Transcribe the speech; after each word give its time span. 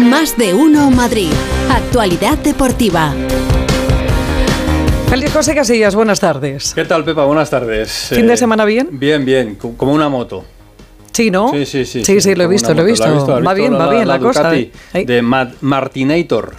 Más 0.00 0.36
de 0.36 0.54
uno 0.54 0.90
Madrid. 0.90 1.30
Actualidad 1.70 2.38
deportiva. 2.38 3.12
Feliz 5.08 5.32
José 5.32 5.54
Casillas, 5.54 5.94
buenas 5.94 6.20
tardes. 6.20 6.72
¿Qué 6.74 6.84
tal, 6.84 7.04
Pepa? 7.04 7.24
Buenas 7.24 7.50
tardes. 7.50 8.08
¿Fin 8.14 8.26
de 8.26 8.36
semana 8.36 8.64
bien? 8.64 8.88
Bien, 8.92 9.24
bien, 9.24 9.56
co- 9.56 9.74
como 9.76 9.92
una 9.92 10.08
moto. 10.08 10.44
Sí, 11.12 11.30
¿no? 11.30 11.50
Sí, 11.50 11.66
sí, 11.66 11.84
sí. 11.84 12.04
Sí, 12.04 12.20
sí, 12.20 12.34
lo 12.34 12.44
he 12.44 12.46
visto, 12.46 12.72
lo 12.74 12.82
he 12.86 12.90
moto. 12.90 13.02
¿La 13.02 13.06
has 13.08 13.14
visto. 13.14 13.36
¿Has 13.36 13.46
Va 13.46 13.54
bien, 13.54 13.74
va 13.74 13.90
bien 13.90 14.06
la, 14.08 14.18
cosa. 14.18 14.54
¿eh? 14.54 14.70
De 15.04 15.22
Ma- 15.22 15.50
Martinator. 15.60 16.54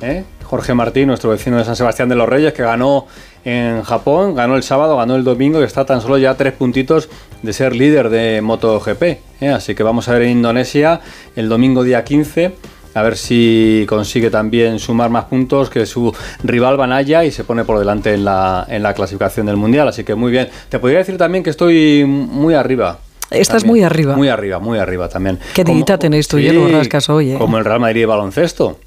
¿eh? 0.00 0.24
Jorge 0.44 0.74
Martín, 0.74 1.06
nuestro 1.08 1.30
vecino 1.30 1.58
de 1.58 1.64
San 1.64 1.76
Sebastián 1.76 2.08
de 2.08 2.16
los 2.16 2.28
Reyes, 2.28 2.52
que 2.54 2.62
ganó 2.62 3.06
en 3.44 3.82
Japón, 3.82 4.34
ganó 4.34 4.56
el 4.56 4.62
sábado, 4.62 4.96
ganó 4.96 5.14
el 5.14 5.22
domingo 5.22 5.60
y 5.60 5.64
está 5.64 5.84
tan 5.84 6.00
solo 6.00 6.18
ya 6.18 6.30
a 6.30 6.36
tres 6.36 6.54
puntitos 6.54 7.08
de 7.42 7.52
ser 7.52 7.76
líder 7.76 8.08
de 8.10 8.40
MotoGP. 8.42 9.02
¿eh? 9.42 9.48
Así 9.54 9.74
que 9.74 9.82
vamos 9.82 10.08
a 10.08 10.12
ver 10.14 10.22
en 10.22 10.30
Indonesia 10.30 11.00
el 11.36 11.48
domingo 11.48 11.84
día 11.84 12.02
15. 12.02 12.52
A 12.94 13.02
ver 13.02 13.16
si 13.16 13.84
consigue 13.88 14.30
también 14.30 14.78
sumar 14.78 15.10
más 15.10 15.24
puntos 15.26 15.70
que 15.70 15.86
su 15.86 16.14
rival 16.42 16.76
Banaya 16.76 17.24
y 17.24 17.30
se 17.30 17.44
pone 17.44 17.64
por 17.64 17.78
delante 17.78 18.14
en 18.14 18.24
la, 18.24 18.66
en 18.68 18.82
la 18.82 18.94
clasificación 18.94 19.46
del 19.46 19.56
Mundial. 19.56 19.88
Así 19.88 20.02
que 20.04 20.14
muy 20.14 20.32
bien. 20.32 20.48
Te 20.68 20.78
podría 20.78 20.98
decir 20.98 21.16
también 21.16 21.44
que 21.44 21.50
estoy 21.50 22.04
muy 22.04 22.54
arriba. 22.54 22.98
Estás 23.30 23.62
También. 23.62 23.68
muy 23.68 23.82
arriba. 23.84 24.16
Muy 24.16 24.28
arriba, 24.28 24.58
muy 24.58 24.78
arriba 24.78 25.08
también. 25.08 25.38
Qué 25.54 25.62
dita 25.62 25.98
tenéis 25.98 26.26
tú 26.26 26.38
y 26.38 26.48
el 26.48 26.58
Borrascas 26.58 27.08
hoy, 27.10 27.32
¿eh? 27.32 27.38
Como 27.38 27.58
el 27.58 27.64
Real 27.64 27.78
Madrid 27.78 28.00
de 28.00 28.06
baloncesto, 28.06 28.80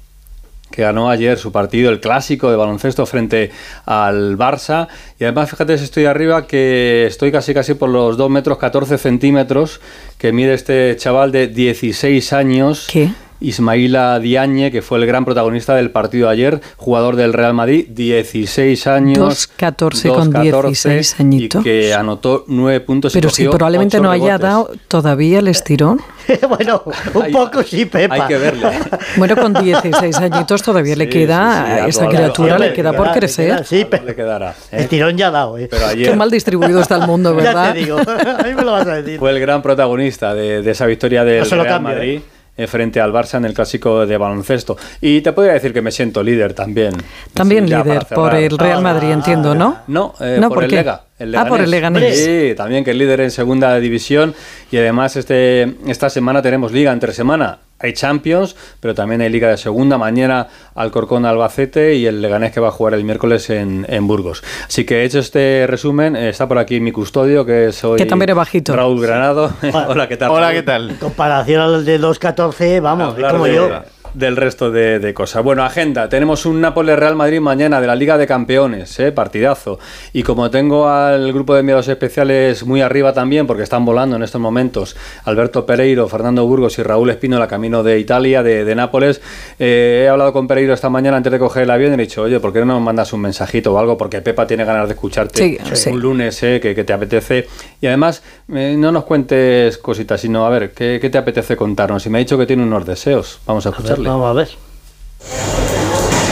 que 0.70 0.82
ganó 0.82 1.08
ayer 1.08 1.38
su 1.38 1.50
partido, 1.50 1.90
el 1.90 1.98
clásico 2.00 2.50
de 2.50 2.56
baloncesto 2.56 3.06
frente 3.06 3.50
al 3.86 4.36
Barça. 4.36 4.88
Y 5.18 5.24
además, 5.24 5.48
fíjate 5.48 5.78
si 5.78 5.84
estoy 5.84 6.04
arriba, 6.04 6.46
que 6.46 7.06
estoy 7.06 7.32
casi 7.32 7.54
casi 7.54 7.72
por 7.72 7.88
los 7.88 8.18
2 8.18 8.28
metros 8.28 8.58
14 8.58 8.98
centímetros 8.98 9.80
que 10.18 10.32
mide 10.32 10.52
este 10.52 10.94
chaval 10.98 11.32
de 11.32 11.46
16 11.46 12.32
años. 12.34 12.86
¿Qué? 12.92 13.10
Ismaila 13.48 14.18
Diagne, 14.18 14.70
que 14.70 14.82
fue 14.82 14.98
el 14.98 15.06
gran 15.06 15.24
protagonista 15.24 15.74
del 15.74 15.90
partido 15.90 16.26
de 16.28 16.32
ayer, 16.34 16.60
jugador 16.76 17.16
del 17.16 17.32
Real 17.32 17.54
Madrid, 17.54 17.86
16 17.90 18.86
años. 18.86 19.48
2'14 19.58 20.14
con 20.14 20.30
16 20.42 21.20
añitos. 21.20 21.60
Y 21.60 21.64
que 21.64 21.94
anotó 21.94 22.44
9 22.48 22.80
puntos. 22.80 23.14
y 23.14 23.18
Pero 23.18 23.30
si 23.30 23.46
probablemente 23.48 24.00
no 24.00 24.10
haya 24.10 24.38
rebotes. 24.38 24.40
dado 24.42 24.70
todavía 24.88 25.38
el 25.40 25.48
estirón. 25.48 26.00
bueno, 26.48 26.82
un 27.14 27.22
Hay- 27.22 27.32
poco 27.32 27.62
sí, 27.62 27.84
Pepa. 27.84 28.14
Hay 28.14 28.22
que 28.28 28.38
verle. 28.38 28.68
Bueno, 29.16 29.36
con 29.36 29.52
16 29.54 30.16
añitos 30.18 30.62
todavía 30.62 30.96
le 30.96 31.08
queda, 31.08 31.64
sí, 31.66 31.72
a 31.82 31.86
esta 31.86 32.08
criatura 32.08 32.58
le 32.58 32.72
queda 32.72 32.92
por 32.92 33.08
le 33.08 33.12
crecer. 33.12 33.46
queda, 33.48 33.64
Sí, 33.64 33.76
Le 33.78 33.84
pero 33.86 34.14
quedará. 34.16 34.50
¿eh? 34.72 34.78
el 34.82 34.88
tirón 34.88 35.16
ya 35.16 35.28
ha 35.28 35.30
dado, 35.30 35.58
¿eh? 35.58 35.68
Pero 35.70 35.86
ayer 35.86 36.10
Qué 36.10 36.16
mal 36.16 36.30
distribuido 36.30 36.80
está 36.80 36.96
el 36.96 37.06
mundo, 37.06 37.30
Ya 37.36 37.42
¿verdad? 37.44 37.72
te 37.72 37.78
digo, 37.80 37.98
a 37.98 38.42
mí 38.42 38.54
me 38.54 38.62
lo 38.62 38.72
vas 38.72 38.86
a 38.86 38.94
decir. 38.96 39.18
fue 39.18 39.30
el 39.30 39.40
gran 39.40 39.62
protagonista 39.62 40.34
de, 40.34 40.62
de 40.62 40.70
esa 40.70 40.86
victoria 40.86 41.24
del 41.24 41.48
Real 41.48 41.66
cambio, 41.66 41.94
Madrid. 41.94 42.18
eh, 42.18 42.22
frente 42.68 43.00
al 43.00 43.12
Barça 43.12 43.36
en 43.36 43.44
el 43.44 43.54
clásico 43.54 44.06
de 44.06 44.16
baloncesto. 44.16 44.76
Y 45.00 45.20
te 45.20 45.32
podría 45.32 45.54
decir 45.54 45.72
que 45.72 45.82
me 45.82 45.90
siento 45.90 46.22
líder 46.22 46.54
también. 46.54 46.94
También 47.32 47.68
líder 47.68 48.06
por 48.14 48.34
el 48.34 48.56
Real 48.56 48.82
Madrid, 48.82 49.10
entiendo, 49.10 49.54
¿no? 49.54 49.78
No, 49.86 50.14
eh, 50.20 50.38
No, 50.40 50.48
por, 50.48 50.56
¿por 50.56 50.64
el 50.64 50.70
qué? 50.70 50.76
Lega. 50.76 51.02
El 51.24 51.34
Ah, 51.36 51.44
por 51.46 51.60
el 51.60 51.70
Leganés. 51.70 52.18
Sí, 52.24 52.54
también 52.56 52.84
que 52.84 52.92
es 52.92 52.96
líder 52.96 53.20
en 53.20 53.30
segunda 53.30 53.76
división. 53.78 54.34
Y 54.70 54.76
además 54.78 55.16
este, 55.16 55.74
esta 55.86 56.08
semana 56.10 56.40
tenemos 56.42 56.72
liga 56.72 56.92
entre 56.92 57.12
semana. 57.12 57.58
Hay 57.80 57.92
Champions, 57.92 58.56
pero 58.80 58.94
también 58.94 59.20
hay 59.20 59.28
liga 59.28 59.48
de 59.50 59.56
segunda. 59.58 59.98
Mañana 59.98 60.46
Alcorcón 60.74 61.26
Albacete 61.26 61.94
y 61.96 62.06
el 62.06 62.22
Leganés 62.22 62.52
que 62.52 62.60
va 62.60 62.68
a 62.68 62.70
jugar 62.70 62.94
el 62.94 63.04
miércoles 63.04 63.50
en, 63.50 63.84
en 63.88 64.06
Burgos. 64.06 64.42
Así 64.66 64.84
que 64.84 65.04
hecho 65.04 65.18
este 65.18 65.66
resumen, 65.66 66.16
eh, 66.16 66.30
está 66.30 66.48
por 66.48 66.58
aquí 66.58 66.80
mi 66.80 66.92
custodio, 66.92 67.44
que 67.44 67.72
soy 67.72 67.98
Que 67.98 68.06
también 68.06 68.30
es 68.30 68.36
bajito. 68.36 68.74
Raúl 68.74 69.02
Granado. 69.02 69.52
Hola, 69.88 70.08
¿qué 70.08 70.16
tal? 70.16 70.30
Hola? 70.30 70.52
¿qué 70.52 70.62
tal? 70.62 70.90
En 70.90 70.96
comparación 70.96 71.60
al 71.60 71.84
de 71.84 72.00
2.14, 72.00 72.80
vamos, 72.80 73.14
hablar 73.14 73.32
como 73.32 73.44
de- 73.46 73.54
yo. 73.54 73.82
Del 74.14 74.36
resto 74.36 74.70
de, 74.70 74.98
de 74.98 75.12
cosas. 75.14 75.42
Bueno, 75.42 75.64
agenda. 75.64 76.08
Tenemos 76.08 76.46
un 76.46 76.60
Nápoles-Real 76.60 77.16
Madrid 77.16 77.40
mañana 77.40 77.80
de 77.80 77.86
la 77.86 77.94
Liga 77.96 78.16
de 78.16 78.26
Campeones, 78.26 78.98
¿eh? 79.00 79.12
partidazo. 79.12 79.78
Y 80.12 80.22
como 80.22 80.50
tengo 80.50 80.88
al 80.88 81.32
grupo 81.32 81.54
de 81.54 81.60
enviados 81.60 81.88
especiales 81.88 82.64
muy 82.64 82.80
arriba 82.80 83.12
también, 83.12 83.46
porque 83.46 83.62
están 83.62 83.84
volando 83.84 84.16
en 84.16 84.22
estos 84.22 84.40
momentos, 84.40 84.96
Alberto 85.24 85.66
Pereiro, 85.66 86.08
Fernando 86.08 86.46
Burgos 86.46 86.78
y 86.78 86.82
Raúl 86.82 87.10
Espino, 87.10 87.38
la 87.38 87.48
camino 87.48 87.82
de 87.82 87.98
Italia, 87.98 88.42
de, 88.42 88.64
de 88.64 88.74
Nápoles, 88.74 89.20
eh, 89.58 90.04
he 90.04 90.08
hablado 90.08 90.32
con 90.32 90.46
Pereiro 90.46 90.72
esta 90.74 90.88
mañana 90.88 91.16
antes 91.16 91.32
de 91.32 91.38
coger 91.38 91.64
el 91.64 91.70
avión 91.70 91.92
y 91.94 91.96
le 91.96 92.02
he 92.04 92.06
dicho, 92.06 92.22
oye, 92.22 92.40
¿por 92.40 92.52
qué 92.52 92.60
no 92.60 92.66
nos 92.66 92.82
mandas 92.82 93.12
un 93.12 93.20
mensajito 93.20 93.72
o 93.74 93.78
algo? 93.78 93.98
Porque 93.98 94.20
Pepa 94.22 94.46
tiene 94.46 94.64
ganas 94.64 94.88
de 94.88 94.94
escucharte 94.94 95.38
Sí, 95.38 95.58
un 95.68 95.76
sí. 95.76 95.90
lunes, 95.92 96.42
¿eh? 96.42 96.60
que, 96.60 96.74
que 96.74 96.84
te 96.84 96.92
apetece. 96.92 97.46
Y 97.80 97.86
además, 97.86 98.22
eh, 98.54 98.74
no 98.78 98.92
nos 98.92 99.04
cuentes 99.04 99.78
cositas, 99.78 100.20
sino 100.20 100.46
a 100.46 100.50
ver, 100.50 100.70
¿qué, 100.72 100.98
qué 101.00 101.10
te 101.10 101.18
apetece 101.18 101.56
contarnos? 101.56 102.06
Y 102.06 102.10
me 102.10 102.18
ha 102.18 102.20
dicho 102.20 102.38
que 102.38 102.46
tiene 102.46 102.62
unos 102.62 102.86
deseos. 102.86 103.40
Vamos 103.46 103.66
a 103.66 103.70
A 103.70 103.72
vamos 104.10 104.28
a 104.28 104.32
ver. 104.32 104.48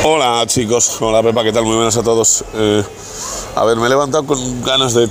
Hola 0.05 0.45
chicos, 0.47 0.97
hola 1.01 1.23
Pepa, 1.23 1.45
¿qué 1.45 1.53
tal? 1.53 1.65
Muy 1.65 1.77
buenas 1.77 1.97
a 1.97 2.03
todos. 2.03 2.45
Eh, 2.55 2.83
a 3.55 3.65
ver, 3.65 3.77
me 3.77 3.87
he 3.87 3.89
levantado 3.89 4.27
con 4.27 4.65
ganas 4.65 4.95
de 4.95 5.09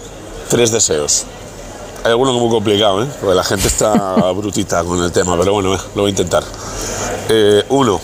tres 0.49 0.71
deseos. 0.71 1.25
Hay 2.03 2.11
alguno 2.11 2.33
muy 2.33 2.49
complicado, 2.49 3.03
¿eh? 3.03 3.07
Porque 3.19 3.35
la 3.35 3.43
gente 3.43 3.67
está 3.67 3.93
brutita 4.35 4.83
con 4.83 5.01
el 5.03 5.11
tema, 5.11 5.37
pero 5.37 5.53
bueno, 5.53 5.75
eh, 5.75 5.79
lo 5.95 6.01
voy 6.01 6.09
a 6.09 6.11
intentar. 6.11 6.43
Eh, 7.29 7.63
uno, 7.69 8.01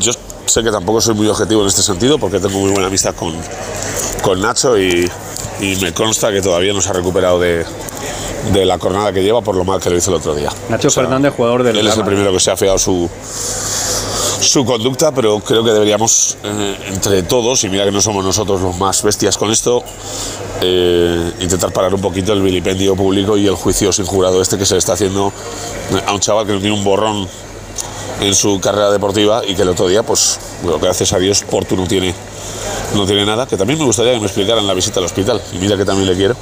yo 0.00 0.12
sé 0.46 0.62
que 0.62 0.70
tampoco 0.70 1.00
soy 1.00 1.14
muy 1.14 1.28
objetivo 1.28 1.62
en 1.62 1.68
este 1.68 1.82
sentido 1.82 2.18
porque 2.18 2.40
tengo 2.40 2.58
muy 2.58 2.70
buena 2.70 2.86
amistad 2.86 3.14
con, 3.14 3.34
con 4.22 4.40
Nacho 4.40 4.78
y, 4.78 5.10
y 5.60 5.76
me 5.76 5.92
consta 5.92 6.32
que 6.32 6.40
todavía 6.40 6.72
no 6.72 6.80
se 6.80 6.88
ha 6.88 6.92
recuperado 6.94 7.38
de, 7.38 7.64
de 8.52 8.64
la 8.64 8.78
jornada 8.78 9.12
que 9.12 9.22
lleva 9.22 9.40
por 9.40 9.56
lo 9.56 9.64
mal 9.64 9.80
que 9.80 9.90
lo 9.90 9.96
hizo 9.96 10.10
el 10.10 10.16
otro 10.16 10.34
día. 10.34 10.50
Nacho 10.68 10.90
Fernández, 10.90 11.34
jugador 11.36 11.62
del 11.62 11.78
Él 11.78 11.86
es 11.86 11.96
el 11.96 12.04
primero 12.04 12.32
que 12.32 12.40
se 12.40 12.50
ha 12.50 12.56
fiado 12.56 12.78
su, 12.78 13.08
su 14.40 14.64
conducta, 14.64 15.12
pero 15.12 15.40
creo 15.40 15.64
que 15.64 15.72
deberíamos, 15.72 16.36
eh, 16.44 16.76
entre 16.88 17.22
todos, 17.22 17.64
y 17.64 17.68
mira 17.68 17.84
que 17.84 17.92
no 17.92 18.00
somos 18.00 18.24
nosotros 18.24 18.60
los 18.60 18.76
más 18.78 19.02
bestias 19.02 19.36
con 19.36 19.50
esto, 19.50 19.82
eh, 20.60 21.32
intentar 21.40 21.72
parar 21.72 21.94
un 21.94 22.00
poquito 22.00 22.32
el 22.32 22.42
vilipendio 22.42 22.94
público 22.96 23.36
y 23.36 23.46
el 23.46 23.54
juicio 23.54 23.92
sin 23.92 24.06
jurado 24.06 24.40
este 24.40 24.56
que 24.58 24.66
se 24.66 24.74
le 24.74 24.78
está 24.78 24.92
haciendo 24.94 25.32
a 26.06 26.12
un 26.12 26.20
chaval 26.20 26.46
que 26.46 26.52
no 26.52 26.60
tiene 26.60 26.76
un 26.76 26.84
borrón 26.84 27.28
en 28.20 28.34
su 28.34 28.60
carrera 28.60 28.90
deportiva 28.90 29.42
y 29.46 29.54
que 29.54 29.62
el 29.62 29.68
otro 29.68 29.88
día, 29.88 30.02
pues, 30.02 30.38
bueno, 30.62 30.78
gracias 30.78 31.12
a 31.12 31.18
Dios, 31.18 31.44
Portu 31.48 31.76
no 31.76 31.86
tiene, 31.86 32.14
no 32.94 33.04
tiene 33.04 33.26
nada, 33.26 33.46
que 33.46 33.56
también 33.56 33.78
me 33.78 33.84
gustaría 33.84 34.12
que 34.14 34.20
me 34.20 34.26
explicaran 34.26 34.66
la 34.66 34.74
visita 34.74 35.00
al 35.00 35.06
hospital, 35.06 35.40
y 35.52 35.58
mira 35.58 35.76
que 35.76 35.84
también 35.84 36.08
le 36.08 36.14
quiero. 36.14 36.36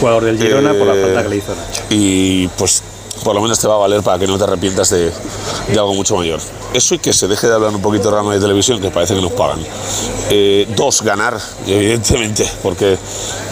Jugador 0.00 0.24
del 0.24 0.38
Girona 0.38 0.72
por 0.74 0.86
la 0.86 0.94
Eh, 0.94 1.02
falta 1.02 1.22
que 1.22 1.28
le 1.28 1.36
hizo 1.36 1.54
Nacho. 1.54 1.82
y 1.90 2.48
pues 2.48 2.82
por 3.22 3.34
lo 3.34 3.40
menos 3.40 3.58
te 3.58 3.66
va 3.68 3.74
a 3.76 3.78
valer 3.78 4.02
para 4.02 4.18
que 4.18 4.26
no 4.26 4.36
te 4.36 4.44
arrepientas 4.44 4.90
de, 4.90 5.10
de 5.68 5.78
algo 5.78 5.94
mucho 5.94 6.16
mayor. 6.16 6.40
Eso 6.74 6.94
y 6.96 6.98
que 6.98 7.12
se 7.12 7.26
deje 7.28 7.46
de 7.46 7.54
hablar 7.54 7.70
un 7.74 7.80
poquito 7.80 8.10
de 8.10 8.16
rama 8.16 8.34
de 8.34 8.40
televisión, 8.40 8.80
que 8.80 8.90
parece 8.90 9.14
que 9.14 9.22
nos 9.22 9.32
pagan. 9.32 9.60
Eh, 10.30 10.66
dos, 10.76 11.00
ganar, 11.00 11.38
evidentemente, 11.66 12.46
porque 12.62 12.98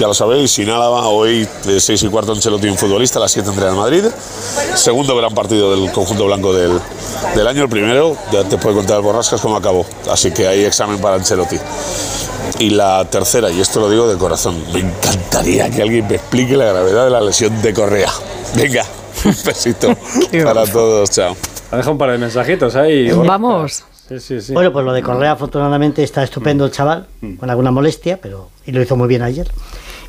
ya 0.00 0.08
lo 0.08 0.14
sabéis, 0.14 0.50
sin 0.50 0.69
Álava, 0.69 1.06
hoy 1.06 1.48
de 1.64 1.81
6 1.81 2.02
y 2.02 2.08
cuarto 2.08 2.32
Ancelotti 2.32 2.66
un 2.69 2.76
futbolista, 2.76 3.19
a 3.19 3.22
las 3.22 3.32
7 3.32 3.48
entrena 3.48 3.70
en 3.70 3.78
Madrid. 3.78 4.04
Segundo 4.75 5.16
gran 5.16 5.32
partido 5.32 5.70
del 5.75 5.91
conjunto 5.92 6.26
blanco 6.26 6.52
del, 6.52 6.78
del 7.36 7.47
año, 7.47 7.62
el 7.62 7.69
primero, 7.69 8.16
ya 8.32 8.42
te 8.44 8.58
puede 8.58 8.75
contar 8.75 8.97
el 8.97 9.02
Borrascas 9.04 9.41
cómo 9.41 9.56
acabó, 9.56 9.86
así 10.10 10.32
que 10.32 10.48
hay 10.48 10.64
examen 10.64 10.98
para 11.00 11.14
Ancelotti. 11.16 11.56
Y 12.58 12.70
la 12.70 13.04
tercera, 13.10 13.50
y 13.50 13.60
esto 13.60 13.80
lo 13.80 13.90
digo 13.90 14.08
de 14.08 14.16
corazón, 14.16 14.62
me 14.72 14.80
encantaría 14.80 15.70
que 15.70 15.82
alguien 15.82 16.06
me 16.06 16.16
explique 16.16 16.56
la 16.56 16.66
gravedad 16.66 17.04
de 17.04 17.10
la 17.10 17.20
lesión 17.20 17.60
de 17.62 17.72
Correa. 17.72 18.10
Venga, 18.56 18.84
un 19.24 19.34
besito 19.44 19.88
para 20.44 20.64
todos, 20.66 21.10
chao. 21.10 21.36
Ha 21.70 21.76
dejado 21.76 21.92
un 21.92 21.98
par 21.98 22.10
de 22.10 22.18
mensajitos 22.18 22.76
ahí. 22.76 23.10
Vamos. 23.10 23.84
Sí, 24.08 24.20
sí, 24.20 24.40
sí. 24.40 24.52
Bueno, 24.52 24.72
pues 24.72 24.84
lo 24.84 24.92
de 24.92 25.02
Correa, 25.02 25.32
afortunadamente, 25.32 26.02
está 26.02 26.22
estupendo 26.22 26.64
el 26.66 26.70
chaval, 26.70 27.06
con 27.38 27.48
alguna 27.48 27.70
molestia, 27.70 28.18
pero 28.20 28.50
y 28.66 28.72
lo 28.72 28.82
hizo 28.82 28.96
muy 28.96 29.08
bien 29.08 29.22
ayer. 29.22 29.50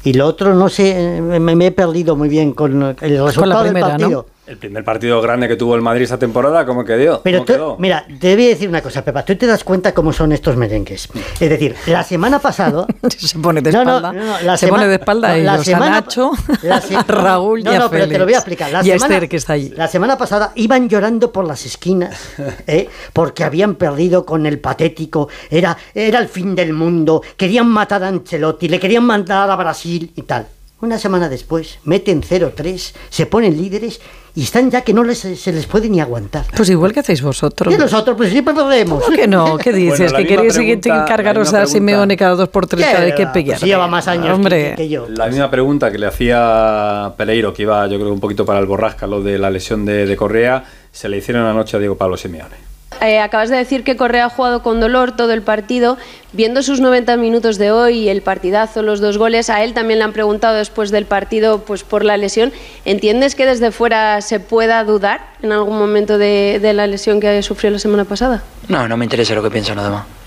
Y 0.04 0.14
lo 0.14 0.28
otro, 0.28 0.54
no 0.54 0.68
sé, 0.68 1.22
me, 1.22 1.40
me 1.40 1.68
he 1.68 1.72
perdido 1.72 2.16
muy 2.16 2.28
bien 2.28 2.52
con 2.54 2.96
el 3.00 3.24
resultado 3.24 3.64
primera, 3.64 3.98
del 3.98 4.12
¿no? 4.12 4.26
El 4.46 4.58
primer 4.58 4.84
partido 4.84 5.22
grande 5.22 5.48
que 5.48 5.56
tuvo 5.56 5.74
el 5.76 5.82
Madrid 5.82 6.04
esta 6.04 6.20
temporada, 6.20 6.66
¿cómo 6.66 6.84
quedó? 6.84 7.22
Pero 7.24 7.38
¿Cómo 7.40 7.46
tú- 7.46 7.54
quedó? 7.54 7.76
mira, 7.80 8.06
te 8.20 8.36
voy 8.36 8.46
a 8.46 8.50
decir 8.50 8.68
una 8.68 8.82
cosa, 8.82 9.04
Pepa. 9.04 9.24
Tú 9.24 9.36
te 9.38 9.48
das 9.48 9.64
cuenta 9.64 9.94
cómo 9.94 10.12
son 10.12 10.34
estos 10.34 10.58
merengues. 10.58 11.08
Es 11.40 11.50
decir, 11.50 11.74
la 11.88 12.04
semana 12.04 12.40
pasada. 12.40 12.86
Se 13.08 13.40
pone 13.40 13.62
de 13.62 13.72
No, 13.72 13.86
no, 13.86 13.96
espalda. 13.98 14.12
no, 14.14 14.26
no, 14.26 14.42
la 14.42 14.58
se 14.58 14.68
pone 14.68 14.88
de 14.88 14.96
espalda 14.96 15.38
no, 15.38 15.44
la 15.44 15.64
semana- 15.64 15.98
a 15.98 16.02
Nacho, 16.02 16.32
la 16.64 16.82
se- 16.82 16.96
a 16.96 17.04
Raúl 17.04 17.64
no, 17.64 17.72
y 17.72 17.76
a 17.76 17.80
no, 17.80 17.90
pero 17.90 18.08
te 18.08 18.18
lo 18.18 18.26
voy 18.26 18.34
a 18.34 18.38
explicar. 18.38 18.70
La 18.72 18.80
y 18.86 18.92
a 18.92 18.96
semana- 18.96 19.16
Esther, 19.16 19.30
que 19.30 19.38
está 19.38 19.54
allí. 19.54 19.70
La 19.78 19.88
semana 19.88 20.18
pasada 20.18 20.52
iban 20.56 20.90
llorando 20.90 21.32
por 21.32 21.46
las 21.48 21.66
esquinas 21.66 22.20
¿eh? 22.68 22.90
porque 23.14 23.44
habían 23.46 23.76
perdido 23.76 24.26
con 24.26 24.46
el 24.46 24.60
patético. 24.60 25.30
Era, 25.50 25.78
era 25.96 26.20
el 26.20 26.28
fin 26.28 26.54
del 26.54 26.74
mundo. 26.74 27.22
Querían 27.38 27.68
matar 27.70 28.04
a 28.04 28.10
Ancelotti, 28.10 28.68
le 28.68 28.80
querían 28.80 29.06
mandar 29.06 29.50
a 29.50 29.56
Brasil 29.56 30.12
y 30.16 30.22
tal. 30.24 30.48
Una 30.84 31.00
semana 31.00 31.30
después, 31.30 31.80
meten 31.86 32.22
0-3, 32.22 32.94
se 33.10 33.26
ponen 33.26 33.56
líderes 33.56 34.02
y 34.36 34.44
están 34.44 34.70
ya 34.70 34.82
que 34.82 34.94
no 34.94 35.06
les, 35.06 35.18
se 35.20 35.54
les 35.54 35.66
puede 35.66 35.88
ni 35.88 36.02
aguantar. 36.02 36.44
Pues 36.58 36.70
igual 36.70 36.92
que 36.92 37.00
hacéis 37.00 37.22
vosotros. 37.22 37.74
Y 37.74 37.78
nosotros, 37.78 38.18
pues 38.18 38.32
siempre 38.32 38.54
perdemos. 38.54 39.02
¿Cómo 39.02 39.16
que 39.16 39.26
no? 39.26 39.58
¿Qué 39.58 39.72
dices? 39.72 40.12
la 40.12 40.18
¿Que 40.18 40.28
queréis 40.28 40.58
encargaros 40.58 41.54
a 41.54 41.66
Simeone 41.68 42.18
cada 42.18 42.36
dos 42.36 42.50
por 42.50 42.68
tres 42.68 42.86
vez 42.86 43.16
que 43.16 43.24
Pues 43.28 43.34
pillar? 43.34 43.60
lleva 43.62 43.88
más 43.88 44.10
años 44.10 44.26
que- 44.26 44.32
Hombre, 44.34 44.74
que 44.76 44.90
yo. 44.90 45.08
La 45.08 45.28
misma 45.28 45.50
pregunta 45.50 45.90
que 45.90 45.98
le 46.00 46.08
hacía 46.08 47.14
Peleiro, 47.16 47.54
que 47.54 47.62
iba 47.62 47.88
yo 47.88 47.98
creo 47.98 48.12
un 48.12 48.20
poquito 48.20 48.46
para 48.46 48.60
el 48.60 48.66
borrasca, 48.66 49.08
lo 49.08 49.24
de 49.24 49.38
la 49.38 49.50
lesión 49.50 49.86
de, 49.86 50.06
de 50.06 50.18
Correa, 50.18 50.66
se 50.92 51.08
le 51.08 51.16
hicieron 51.16 51.46
anoche 51.46 51.78
a 51.78 51.80
Diego 51.80 51.96
Pablo 51.96 52.18
Simeone. 52.18 52.73
Eh, 53.04 53.20
acabas 53.20 53.50
de 53.50 53.58
decir 53.58 53.84
que 53.84 53.98
Correa 53.98 54.26
ha 54.26 54.30
jugado 54.30 54.64
con 54.64 54.80
dolor 54.80 55.12
todo 55.12 55.34
el 55.34 55.42
partido. 55.42 55.98
Viendo 56.32 56.64
sus 56.64 56.80
90 56.80 57.18
minutos 57.18 57.58
de 57.58 57.70
hoy, 57.70 58.08
el 58.08 58.22
partidazo, 58.22 58.82
los 58.82 59.02
dos 59.02 59.18
goles, 59.18 59.50
a 59.50 59.62
él 59.62 59.74
también 59.74 60.00
le 60.00 60.06
han 60.06 60.14
preguntado 60.14 60.56
después 60.56 60.90
del 60.90 61.06
partido 61.06 61.66
pues, 61.66 61.84
por 61.84 62.06
la 62.06 62.16
lesión. 62.16 62.54
¿Entiendes 62.86 63.36
que 63.36 63.46
desde 63.46 63.72
fuera 63.72 64.22
se 64.22 64.40
pueda 64.40 64.84
dudar 64.86 65.20
en 65.42 65.52
algún 65.52 65.78
momento 65.78 66.18
de, 66.18 66.60
la 66.74 66.88
lesión 66.88 67.20
que 67.20 67.42
sufrió 67.44 67.72
la 67.72 67.80
semana 67.80 68.06
pasada? 68.06 68.42
No, 68.70 68.88
no 68.88 68.96
me 68.96 69.04
interesa 69.04 69.36
lo 69.36 69.44
que 69.44 69.52
piensa 69.52 69.76
nada 69.76 69.90
más. 69.90 70.23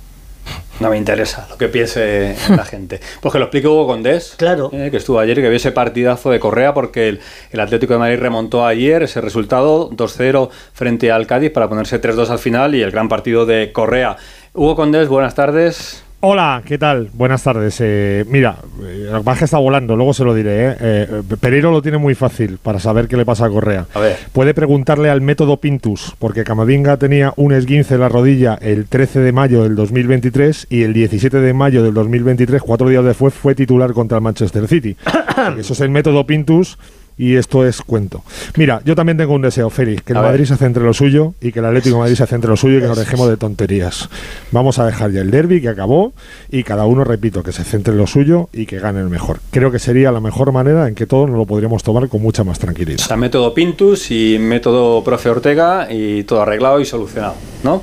No 0.81 0.91
me 0.91 0.99
interesa 0.99 1.47
lo 1.49 1.57
que 1.57 1.69
piense 1.69 2.37
la 2.51 2.65
gente. 2.67 3.01
Pues 3.21 3.33
que 3.33 3.39
lo 3.39 3.47
explique 3.47 3.67
Hugo 3.67 3.87
Condés, 3.87 4.35
Claro. 4.37 4.71
eh, 4.73 4.89
que 4.91 4.99
estuvo 4.99 5.19
ayer 5.19 5.39
y 5.39 5.43
que 5.43 5.49
vio 5.49 5.57
ese 5.57 5.73
partidazo 5.73 6.31
de 6.31 6.39
Correa 6.39 6.75
porque 6.75 7.09
el, 7.09 7.21
el 7.51 7.61
Atlético 7.61 7.95
de 7.95 7.99
Madrid 7.99 8.19
remontó 8.19 8.67
ayer 8.67 9.03
ese 9.03 9.21
resultado 9.23 9.91
2-0 9.91 10.51
frente 10.75 11.11
al 11.11 11.27
Cádiz 11.27 11.51
para 11.51 11.69
ponerse 11.69 12.01
3-2 12.01 12.29
al 12.29 12.39
final 12.39 12.75
y 12.75 12.83
el 12.83 12.91
gran 12.91 13.09
partido 13.09 13.47
de 13.47 13.73
Correa. 13.73 14.17
Hugo 14.53 14.77
Condés, 14.77 15.09
buenas 15.09 15.35
tardes. 15.35 16.03
Hola, 16.21 16.63
¿qué 16.65 16.79
tal? 16.79 17.11
Buenas 17.13 17.43
tardes. 17.43 17.77
Eh, 17.81 18.25
mira, 18.31 18.57
eh, 18.83 19.11
el 19.13 19.21
baje 19.23 19.45
está 19.45 19.59
volando, 19.59 19.97
luego 19.97 20.15
se 20.15 20.25
lo 20.25 20.35
diré. 20.35 20.71
¿eh? 20.71 20.77
Eh, 20.81 21.23
Pereiro 21.39 21.71
lo 21.71 21.83
tiene 21.83 21.99
muy 21.99 22.15
fácil 22.15 22.57
para 22.57 22.81
saber 22.81 23.07
qué 23.07 23.19
le 23.19 23.27
pasa 23.27 23.45
a 23.45 23.51
Correa. 23.51 23.85
A 23.93 24.01
ver. 24.01 24.17
Puede 24.33 24.55
preguntarle 24.55 25.11
al 25.11 25.21
método 25.21 25.59
Pintus, 25.59 26.15
porque 26.19 26.43
Camavinga 26.43 26.97
tenía 26.97 27.35
un 27.37 27.53
esguince 27.53 27.95
en 27.95 28.01
la 28.01 28.09
rodilla 28.09 28.59
el 28.63 28.87
13 28.87 29.21
de 29.21 29.33
mayo 29.33 29.63
del 29.63 29.77
2023 29.77 30.69
y 30.71 30.85
el 30.85 30.95
17 30.95 31.39
de 31.39 31.53
mayo 31.53 31.83
del 31.83 31.93
2023, 31.93 32.63
cuatro 32.63 32.89
días 32.89 33.05
después, 33.05 33.35
fue 33.35 33.55
titular 33.55 33.93
contra 33.93 34.17
el 34.17 34.25
Manchester 34.25 34.67
City. 34.69 34.97
Eso 35.59 35.75
es 35.75 35.81
el 35.81 35.91
método 35.91 36.27
Pintus 36.27 36.79
y 37.19 37.37
esto 37.37 37.67
es 37.67 37.81
cuento. 37.83 38.23
Mira, 38.57 38.81
yo 38.85 38.95
también 38.95 39.17
tengo 39.17 39.35
un 39.35 39.43
deseo, 39.43 39.71
Félix, 39.71 40.03
que 40.03 40.13
el 40.13 40.19
A 40.19 40.23
ver. 40.23 40.31
Madrid 40.33 40.45
se 40.47 40.57
centre 40.57 40.81
en 40.83 40.87
lo 40.87 40.93
suyo 40.95 41.35
y 41.41 41.53
que 41.53 41.61
el 41.61 41.65
Atlético 41.65 41.97
de 41.97 42.01
Madrid 42.03 42.15
se 42.17 42.27
centre 42.27 42.47
en 42.49 42.51
lo 42.51 42.57
suyo 42.57 42.79
y 42.79 42.81
que 42.83 42.89
nos 42.89 42.99
dejemos 42.99 43.29
de 43.29 43.37
tonterías. 43.37 44.09
Vamos 44.53 44.79
a 44.79 44.87
dejar 44.87 45.11
ya 45.13 45.21
el 45.23 45.31
derby 45.31 45.61
que 45.61 45.69
acabó 45.69 46.13
y 46.51 46.63
cada 46.63 46.85
uno, 46.87 47.05
repito, 47.05 47.43
que 47.43 47.53
se 47.53 47.65
centre 47.65 47.93
en 47.93 47.99
lo 47.99 48.07
suyo 48.07 48.49
y 48.53 48.67
que 48.67 48.79
gane 48.79 49.01
el 49.01 49.09
mejor. 49.09 49.41
Creo 49.51 49.71
que 49.71 49.79
sería 49.79 50.13
la 50.13 50.21
mejor 50.21 50.53
manera 50.53 50.89
en 50.89 50.95
que 50.95 51.07
todos 51.07 51.29
nos 51.29 51.39
lo 51.39 51.47
podríamos 51.47 51.83
tomar 51.83 52.09
con 52.09 52.21
mucha 52.23 52.45
más 52.45 52.59
O 52.59 52.61
tranquilidad. 52.61 52.99
sea, 52.99 53.17
método 53.17 53.55
Pintus 53.55 54.11
y 54.11 54.39
método 54.39 55.03
Profe 55.03 55.31
Ortega 55.31 55.89
y 55.91 56.25
todo 56.25 56.43
arreglado 56.43 56.81
y 56.81 56.85
solucionado, 56.85 57.35
¿no? 57.65 57.83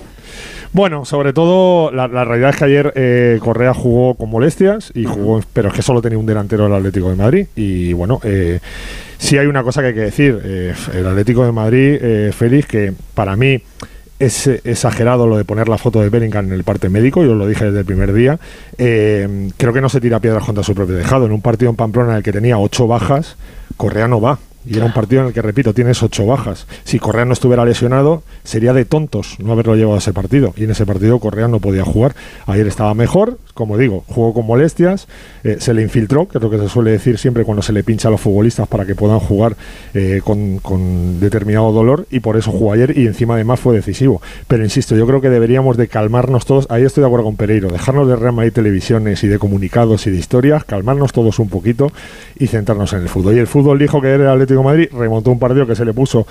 Bueno, 0.73 1.05
sobre 1.05 1.33
todo, 1.33 1.91
la, 1.91 2.07
la 2.07 2.25
realidad 2.25 2.49
es 2.49 2.55
que 2.55 2.65
ayer 2.65 2.93
eh, 2.95 3.39
Correa 3.41 3.75
jugó 3.75 4.15
con 4.15 4.31
molestias, 4.31 4.91
y 4.95 5.03
jugó, 5.05 5.39
pero 5.53 5.69
es 5.69 5.75
que 5.75 5.83
solo 5.83 6.01
tenía 6.01 6.17
un 6.17 6.25
delantero 6.25 6.65
el 6.65 6.73
Atlético 6.73 7.11
de 7.11 7.15
Madrid. 7.15 7.47
Y 7.55 7.93
bueno, 7.93 8.19
eh, 8.23 8.59
sí 9.19 9.37
hay 9.37 9.45
una 9.45 9.61
cosa 9.61 9.81
que 9.81 9.89
hay 9.89 9.93
que 9.93 9.99
decir. 9.99 10.41
eh, 10.43 10.73
el 10.95 11.07
Atlético 11.07 11.45
de 11.45 11.51
Madrid, 11.51 11.97
eh, 12.01 12.31
Félix, 12.33 12.65
que 12.67 12.91
para 13.13 13.35
mí 13.35 13.61
es 14.17 14.47
exagerado 14.47 15.27
lo 15.27 15.37
de 15.37 15.45
poner 15.45 15.69
la 15.69 15.77
foto 15.77 16.01
de 16.01 16.09
Bellingham 16.09 16.47
en 16.47 16.53
el 16.53 16.63
parte 16.63 16.89
médico, 16.89 17.23
yo 17.23 17.35
lo 17.35 17.45
dije 17.45 17.65
desde 17.65 17.79
el 17.79 17.85
primer 17.85 18.11
día. 18.11 18.39
Eh, 18.77 19.49
creo 19.57 19.73
que 19.73 19.81
no 19.81 19.89
se 19.89 20.01
tira 20.01 20.19
piedras 20.19 20.43
contra 20.43 20.63
su 20.63 20.73
propio 20.73 20.97
tejado. 20.97 21.27
En 21.27 21.33
un 21.33 21.41
partido 21.41 21.69
en 21.69 21.75
Pamplona 21.75 22.11
en 22.11 22.17
el 22.17 22.23
que 22.23 22.31
tenía 22.31 22.57
ocho 22.57 22.87
bajas, 22.87 23.35
Correa 23.77 24.07
no 24.07 24.19
va. 24.21 24.39
Y 24.65 24.77
era 24.77 24.85
un 24.85 24.93
partido 24.93 25.21
en 25.21 25.27
el 25.27 25.33
que, 25.33 25.41
repito, 25.41 25.73
tienes 25.73 26.01
ocho 26.03 26.25
bajas. 26.25 26.67
Si 26.83 26.99
Correa 26.99 27.25
no 27.25 27.33
estuviera 27.33 27.65
lesionado, 27.65 28.23
sería 28.43 28.73
de 28.73 28.85
tontos 28.85 29.37
no 29.39 29.51
haberlo 29.51 29.75
llevado 29.75 29.95
a 29.95 29.99
ese 29.99 30.13
partido. 30.13 30.53
Y 30.55 30.63
en 30.63 30.71
ese 30.71 30.85
partido 30.85 31.19
Correa 31.19 31.47
no 31.47 31.59
podía 31.59 31.83
jugar. 31.83 32.15
Ayer 32.45 32.67
estaba 32.67 32.93
mejor, 32.93 33.37
como 33.53 33.77
digo, 33.77 34.03
jugó 34.07 34.33
con 34.33 34.45
molestias, 34.45 35.07
eh, 35.43 35.57
se 35.59 35.73
le 35.73 35.81
infiltró, 35.81 36.27
que 36.27 36.37
es 36.37 36.43
lo 36.43 36.49
que 36.49 36.57
se 36.57 36.69
suele 36.69 36.91
decir 36.91 37.17
siempre 37.17 37.43
cuando 37.43 37.61
se 37.61 37.73
le 37.73 37.83
pincha 37.83 38.07
a 38.07 38.11
los 38.11 38.21
futbolistas 38.21 38.67
para 38.67 38.85
que 38.85 38.95
puedan 38.95 39.19
jugar 39.19 39.55
eh, 39.93 40.21
con, 40.23 40.59
con 40.59 41.19
determinado 41.19 41.71
dolor. 41.71 42.07
Y 42.09 42.21
por 42.21 42.37
eso 42.37 42.51
jugó 42.51 42.73
ayer 42.73 42.97
y 42.97 43.05
encima 43.05 43.35
además 43.35 43.59
fue 43.59 43.75
decisivo. 43.75 44.21
Pero 44.47 44.63
insisto, 44.63 44.95
yo 44.95 45.05
creo 45.05 45.21
que 45.21 45.29
deberíamos 45.29 45.77
de 45.77 45.87
calmarnos 45.87 46.45
todos. 46.45 46.67
Ahí 46.69 46.83
estoy 46.83 47.01
de 47.01 47.07
acuerdo 47.07 47.25
con 47.25 47.35
Pereiro. 47.35 47.69
Dejarnos 47.69 48.07
de 48.07 48.15
Real 48.15 48.33
Madrid 48.33 48.53
televisiones 48.53 49.23
y 49.23 49.27
de 49.27 49.39
comunicados 49.39 50.07
y 50.07 50.11
de 50.11 50.17
historias, 50.17 50.63
calmarnos 50.63 51.11
todos 51.11 51.39
un 51.39 51.49
poquito 51.49 51.91
y 52.37 52.47
centrarnos 52.47 52.93
en 52.93 53.01
el 53.01 53.09
fútbol. 53.09 53.35
Y 53.35 53.39
el 53.39 53.47
fútbol 53.47 53.79
dijo 53.79 54.01
que 54.01 54.09
era 54.09 54.33
el 54.33 54.41
Atlético 54.53 54.61
de 54.61 54.65
Madrid, 54.65 54.89
remontó 54.91 55.31
un 55.31 55.39
partido 55.39 55.67
que 55.67 55.75
se 55.75 55.85
le 55.85 55.93
puso 55.93 56.25